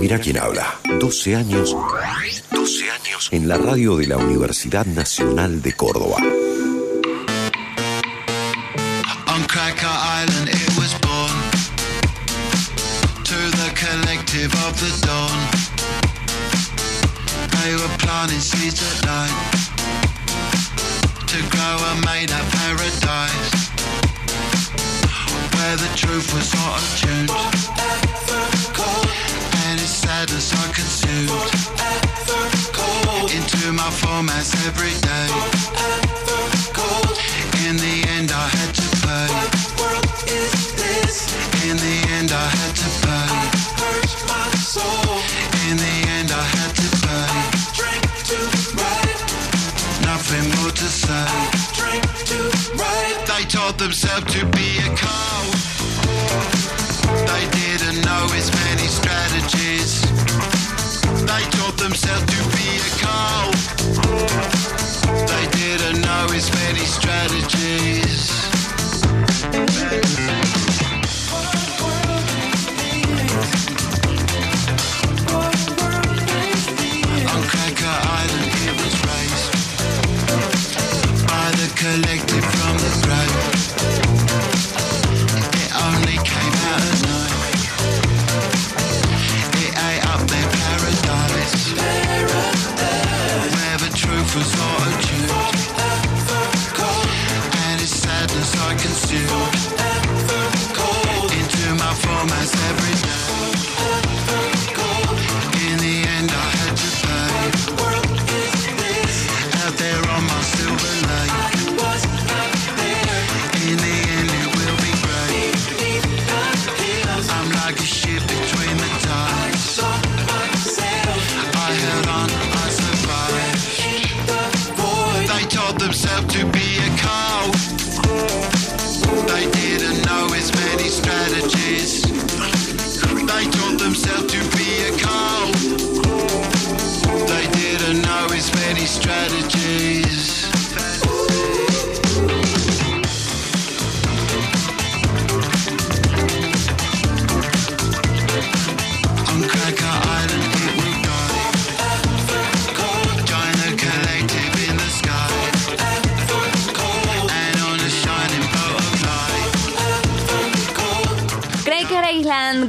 [0.00, 0.80] Mira quién habla.
[0.98, 1.76] 12 años.
[2.50, 6.16] 12 años en la radio de la Universidad Nacional de Córdoba.
[9.26, 11.36] On Cracker Island it was born
[13.24, 15.38] To the collective of the dawn
[17.60, 19.36] They were planting seeds at night
[21.26, 23.68] To grow a made up paradise
[25.54, 28.69] Where the truth was not attuned
[53.80, 54.59] themselves to be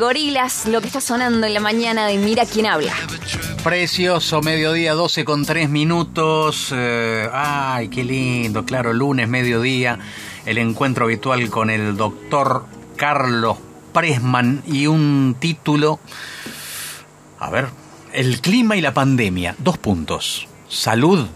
[0.00, 2.94] Gorilas, lo que está sonando en la mañana de Mira quién habla.
[3.62, 6.72] Precioso, mediodía, 12 con 3 minutos.
[6.74, 9.98] Eh, ay, qué lindo, claro, lunes, mediodía.
[10.46, 12.64] El encuentro habitual con el doctor
[12.96, 13.58] Carlos
[13.92, 16.00] Presman y un título.
[17.38, 17.66] A ver,
[18.14, 19.54] el clima y la pandemia.
[19.58, 20.48] Dos puntos.
[20.68, 21.26] Salud,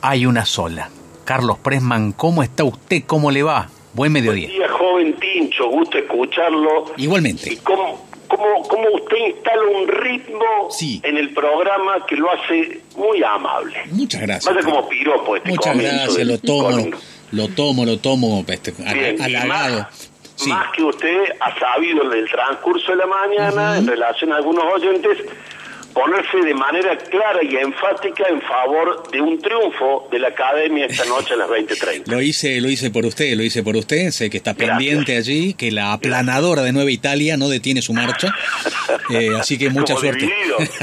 [0.00, 0.90] hay una sola.
[1.24, 3.02] Carlos Presman, ¿cómo está usted?
[3.04, 3.68] ¿Cómo le va?
[3.94, 4.46] Buen mediodía.
[4.46, 6.84] Buen día, joven Tincho, gusto escucharlo.
[6.96, 7.52] Igualmente.
[7.52, 8.01] Y cómo,
[8.62, 11.00] cómo, cómo usted instala un ritmo Sí.
[11.04, 13.76] en el programa que lo hace muy amable.
[13.90, 14.54] Muchas gracias.
[14.54, 16.90] Vaya como piropo este Muchas gracias, del lo tomo,
[17.32, 20.48] lo tomo, lo tomo, este, Bien, más, Sí.
[20.50, 24.64] más que usted ha sabido en el transcurso de la mañana, en relación a algunos
[24.74, 25.18] oyentes,
[25.92, 31.04] ponerse de manera clara y enfática en favor de un triunfo de la academia esta
[31.04, 32.06] noche a las 20.30.
[32.06, 34.78] Lo hice, lo hice por usted, lo hice por usted, sé que está Gracias.
[34.78, 38.34] pendiente allí, que la aplanadora de Nueva Italia no detiene su marcha,
[39.10, 40.32] eh, así que mucha Como suerte.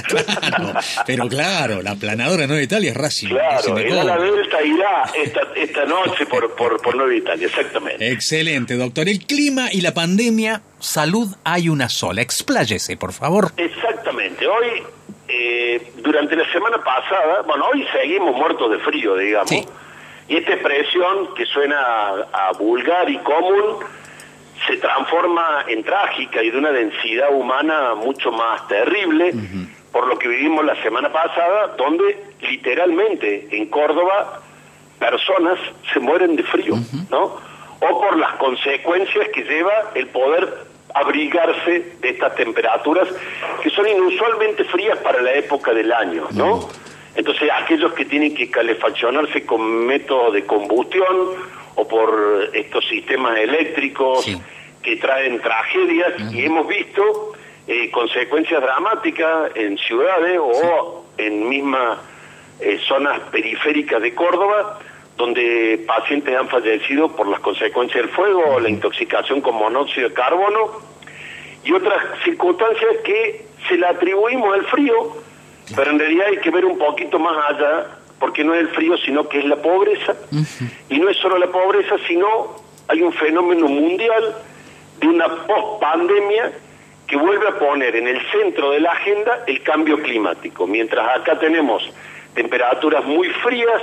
[0.08, 0.74] Claro,
[1.06, 3.30] pero claro, la aplanadora de Nueva Italia es Racing.
[3.30, 4.18] Claro, ala Córdoba.
[4.20, 8.12] Delta irá esta, esta noche por, por, por Nueva Italia, exactamente.
[8.12, 9.08] Excelente, doctor.
[9.10, 12.22] El clima y la pandemia, salud hay una sola.
[12.22, 13.52] Expláyese, por favor.
[13.58, 13.99] Exactamente.
[14.50, 14.84] Hoy,
[15.28, 19.50] eh, durante la semana pasada, bueno, hoy seguimos muertos de frío, digamos.
[19.50, 19.66] Sí.
[20.28, 23.78] Y esta expresión que suena a, a vulgar y común
[24.68, 29.34] se transforma en trágica y de una densidad humana mucho más terrible
[29.92, 34.42] por lo que vivimos la semana pasada, donde literalmente en Córdoba
[35.00, 35.58] personas
[35.92, 36.76] se mueren de frío,
[37.10, 37.38] ¿no?
[37.82, 43.08] O por las consecuencias que lleva el poder abrigarse de estas temperaturas
[43.62, 46.68] que son inusualmente frías para la época del año, ¿no?
[47.16, 51.16] Entonces, aquellos que tienen que calefaccionarse con métodos de combustión
[51.76, 54.38] o por estos sistemas eléctricos Sí.
[54.82, 57.34] que traen tragedias y hemos visto
[57.68, 62.00] eh, consecuencias dramáticas en ciudades o en mismas
[62.60, 64.80] eh, zonas periféricas de Córdoba
[65.20, 70.80] donde pacientes han fallecido por las consecuencias del fuego la intoxicación con monóxido de carbono
[71.66, 75.18] y otras circunstancias que se la atribuimos al frío,
[75.76, 78.98] pero en realidad hay que ver un poquito más allá, porque no es el frío,
[78.98, 80.16] sino que es la pobreza.
[80.88, 82.56] Y no es solo la pobreza, sino
[82.88, 84.36] hay un fenómeno mundial
[85.02, 86.54] de una post-pandemia
[87.08, 90.66] que vuelve a poner en el centro de la agenda el cambio climático.
[90.66, 91.84] Mientras acá tenemos
[92.34, 93.82] temperaturas muy frías,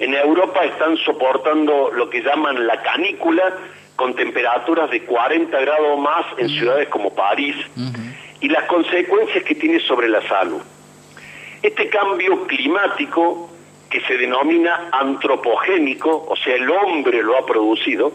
[0.00, 3.54] en Europa están soportando lo que llaman la canícula,
[3.96, 7.54] con temperaturas de 40 grados más en ciudades como París,
[8.40, 10.62] y las consecuencias que tiene sobre la salud.
[11.62, 13.50] Este cambio climático,
[13.90, 18.12] que se denomina antropogénico, o sea, el hombre lo ha producido,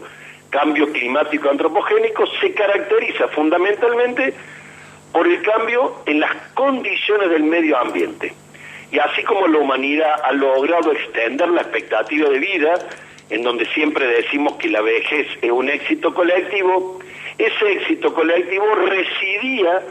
[0.50, 4.34] cambio climático antropogénico, se caracteriza fundamentalmente
[5.12, 8.34] por el cambio en las condiciones del medio ambiente.
[8.90, 12.74] Y así como la humanidad ha logrado extender la expectativa de vida,
[13.30, 17.00] en donde siempre decimos que la vejez es un éxito colectivo,
[17.38, 19.82] ese éxito colectivo residía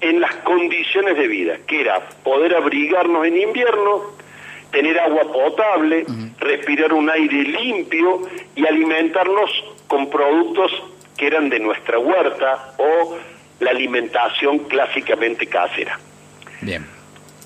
[0.00, 4.02] en las condiciones de vida, que era poder abrigarnos en invierno,
[4.72, 6.04] tener agua potable,
[6.38, 8.22] respirar un aire limpio
[8.56, 9.50] y alimentarnos
[9.86, 10.72] con productos
[11.16, 13.16] que eran de nuestra huerta o
[13.60, 15.98] la alimentación clásicamente casera.
[16.60, 16.84] Bien.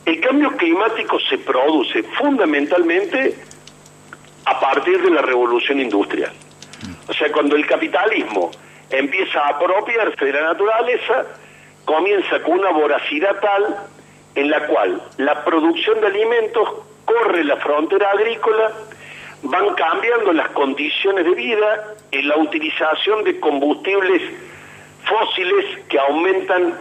[0.07, 3.35] El cambio climático se produce fundamentalmente
[4.45, 6.33] a partir de la revolución industrial.
[7.09, 8.53] O sea, cuando el capitalismo
[8.89, 11.27] empieza a apropiarse de la naturaleza,
[11.85, 13.77] comienza con una voracidad tal
[14.37, 16.69] en la cual la producción de alimentos
[17.05, 18.73] corre la frontera agrícola,
[19.43, 24.23] van cambiando las condiciones de vida en la utilización de combustibles
[25.05, 26.75] fósiles que aumentan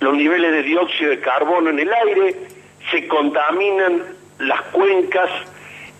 [0.00, 2.61] los niveles de dióxido de carbono en el aire,
[2.92, 4.02] se contaminan
[4.38, 5.30] las cuencas,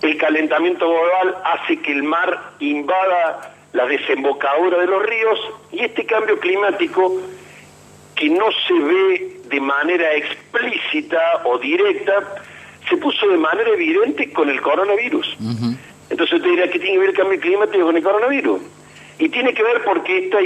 [0.02, 5.40] el calentamiento global hace que el mar invada la desembocadura de los ríos
[5.72, 7.20] y este cambio climático
[8.14, 12.36] que no se ve de manera explícita o directa,
[12.88, 15.36] se puso de manera evidente con el coronavirus.
[16.10, 18.60] Entonces usted dirá que tiene que ver el cambio climático con el coronavirus.
[19.18, 20.38] Y tiene que ver porque esta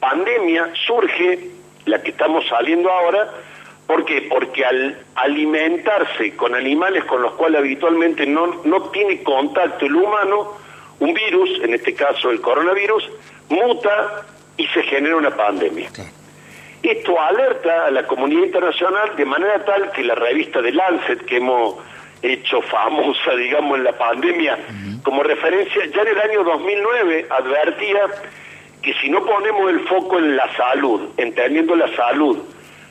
[0.00, 1.50] pandemia surge,
[1.86, 3.30] la que estamos saliendo ahora,
[3.86, 4.26] ¿por qué?
[4.28, 10.52] Porque al alimentarse con animales con los cuales habitualmente no, no tiene contacto el humano,
[11.00, 13.10] un virus, en este caso el coronavirus,
[13.48, 14.24] muta
[14.56, 15.90] y se genera una pandemia.
[16.82, 21.38] Esto alerta a la comunidad internacional de manera tal que la revista de Lancet, que
[21.38, 21.76] hemos
[22.22, 24.58] hecho famosa, digamos, en la pandemia,
[25.02, 28.00] como referencia, ya en el año 2009 advertía
[28.82, 32.38] que si no ponemos el foco en la salud, entendiendo la salud,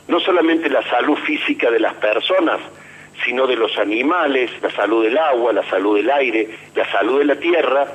[0.08, 2.60] no solamente la salud física de las personas,
[3.24, 7.26] sino de los animales, la salud del agua, la salud del aire, la salud de
[7.26, 7.88] la tierra,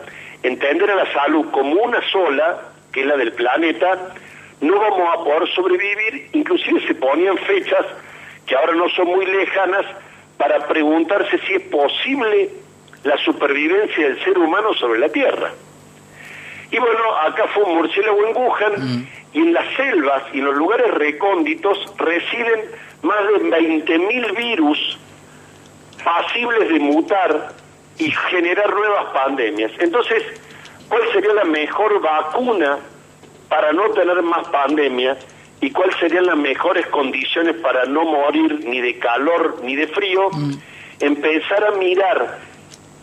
[0.42, 2.62] entender a la salud como una sola,
[2.92, 4.14] que es la del planeta,
[4.60, 7.86] no vamos a poder sobrevivir, inclusive se ponían fechas
[8.46, 9.84] que ahora no son muy lejanas
[10.36, 12.50] para preguntarse si es posible
[13.04, 15.52] la supervivencia del ser humano sobre la Tierra.
[16.70, 20.56] Y bueno, acá fue un murciélago en Wuhan y en las selvas y en los
[20.56, 22.70] lugares recónditos residen
[23.02, 24.98] más de 20.000 virus
[26.02, 27.52] pasibles de mutar
[27.98, 29.72] y generar nuevas pandemias.
[29.78, 30.22] Entonces,
[30.88, 32.78] ¿cuál sería la mejor vacuna
[33.48, 35.16] para no tener más pandemia
[35.60, 40.30] y cuáles serían las mejores condiciones para no morir ni de calor ni de frío,
[41.00, 42.38] empezar a mirar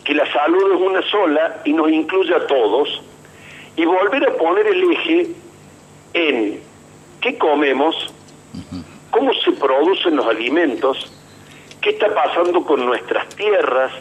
[0.04, 3.02] que la salud es una sola y nos incluye a todos.
[3.76, 5.26] Y volver a poner el eje
[6.16, 6.60] en
[7.20, 7.94] qué comemos,
[9.10, 11.12] cómo se producen los alimentos,
[11.82, 13.92] qué está pasando con nuestras tierras,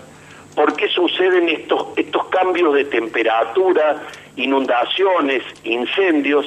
[0.56, 4.02] por qué suceden estos, estos cambios de temperatura,
[4.38, 6.46] inundaciones, incendios,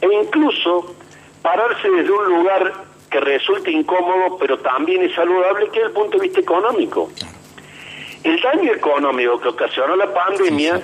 [0.00, 0.94] e incluso
[1.40, 2.72] pararse desde un lugar
[3.10, 7.10] que resulte incómodo, pero también es saludable, que es el punto de vista económico.
[8.24, 10.82] El daño económico que ocasionó la pandemia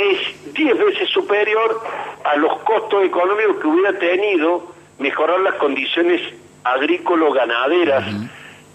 [0.00, 1.80] es 10 veces superior
[2.24, 6.20] a los costos económicos que hubiera tenido mejorar las condiciones
[6.64, 8.04] agrícolas-ganaderas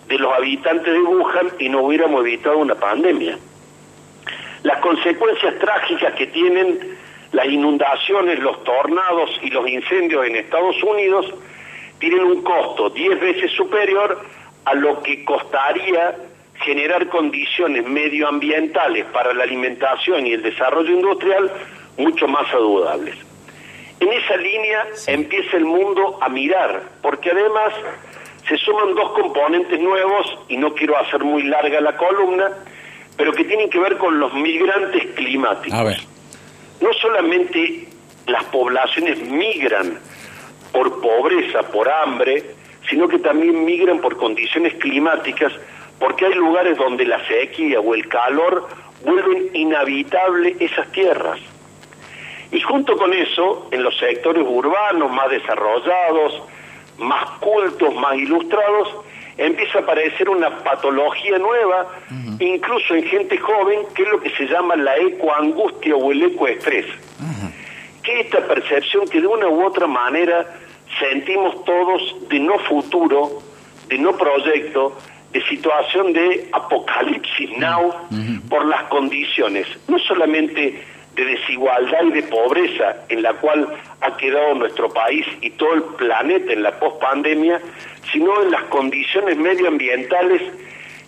[0.08, 3.38] de los habitantes de Wuhan y no hubiéramos evitado una pandemia.
[4.63, 6.98] Las consecuencias trágicas que tienen
[7.32, 11.34] las inundaciones, los tornados y los incendios en Estados Unidos
[12.00, 14.20] tienen un costo 10 veces superior
[14.65, 16.15] a lo que costaría
[16.59, 21.51] generar condiciones medioambientales para la alimentación y el desarrollo industrial
[21.97, 23.15] mucho más saludables.
[24.00, 27.74] En esa línea empieza el mundo a mirar, porque además
[28.47, 32.51] se suman dos componentes nuevos, y no quiero hacer muy larga la columna,
[33.17, 35.79] pero que tienen que ver con los migrantes climáticos.
[35.79, 35.97] A ver.
[36.81, 37.88] No solamente
[38.27, 40.00] las poblaciones migran
[40.71, 42.43] por pobreza, por hambre,
[42.89, 45.53] sino que también migran por condiciones climáticas,
[45.99, 48.67] porque hay lugares donde la sequía o el calor
[49.03, 51.39] vuelven inhabitable esas tierras.
[52.51, 56.41] Y junto con eso, en los sectores urbanos más desarrollados,
[56.97, 58.95] más cultos, más ilustrados,
[59.37, 61.87] empieza a aparecer una patología nueva,
[62.39, 66.85] incluso en gente joven, que es lo que se llama la ecoangustia o el ecoestrés.
[68.03, 70.45] Que esta percepción que de una u otra manera
[70.99, 73.41] sentimos todos de no futuro,
[73.87, 74.95] de no proyecto,
[75.32, 77.94] de situación de apocalipsis now
[78.50, 80.84] por las condiciones, no solamente
[81.15, 83.67] de desigualdad y de pobreza en la cual
[84.01, 87.62] ha quedado nuestro país y todo el planeta en la pospandemia,
[88.12, 90.41] sino en las condiciones medioambientales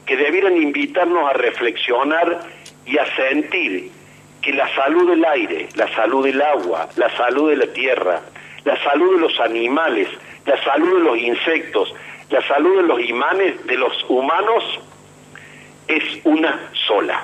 [0.06, 2.40] que debieran invitarnos a reflexionar
[2.86, 3.92] y a sentir
[4.42, 8.22] que la salud del aire, la salud del agua, la salud de la tierra,
[8.64, 10.08] la salud de los animales,
[10.46, 11.94] la salud de los insectos,
[12.30, 14.64] la salud de los imanes de los humanos
[15.88, 17.24] es una sola.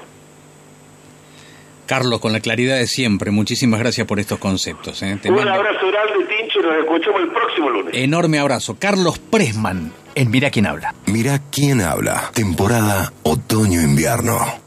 [1.85, 5.03] Carlos, con la claridad de siempre, muchísimas gracias por estos conceptos.
[5.03, 5.19] ¿eh?
[5.21, 7.93] Te Un mando- abrazo grande, Tincho, y nos escuchamos el próximo lunes.
[7.93, 8.77] Enorme abrazo.
[8.79, 10.95] Carlos Presman, en Mira quién habla.
[11.07, 12.31] Mira quién habla.
[12.33, 14.61] Temporada otoño-invierno.